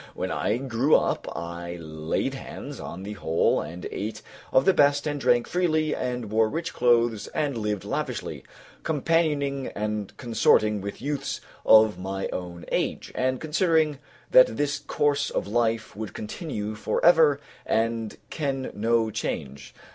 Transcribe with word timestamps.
When 0.15 0.31
I 0.31 0.57
grew 0.57 0.95
up 0.95 1.27
I 1.37 1.75
laid 1.75 2.33
hands 2.33 2.79
on 2.79 3.03
the 3.03 3.13
whole 3.13 3.61
and 3.61 3.85
ate 3.91 4.23
of 4.51 4.65
the 4.65 4.73
best 4.73 5.05
and 5.05 5.21
drank 5.21 5.47
freely 5.47 5.93
and 5.95 6.31
wore 6.31 6.49
rich 6.49 6.73
clothes 6.73 7.27
and 7.35 7.55
lived 7.55 7.85
lavishly, 7.85 8.43
companioning 8.81 9.67
and 9.67 10.17
consorting 10.17 10.81
with 10.81 11.03
youths 11.03 11.39
of 11.67 11.99
my 11.99 12.27
own 12.29 12.65
age, 12.71 13.11
and 13.13 13.39
considering 13.39 13.99
that 14.31 14.57
this 14.57 14.79
course 14.79 15.29
of 15.29 15.45
life 15.47 15.95
would 15.95 16.15
continue 16.15 16.73
for 16.73 17.05
ever 17.05 17.39
and 17.63 18.17
ken 18.31 18.71
no 18.73 19.11
change. 19.11 19.75